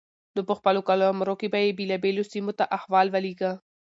[0.35, 3.51] نو په خپل قلمرو کې به يې بېلابېلو سيمو ته احوال ولېږه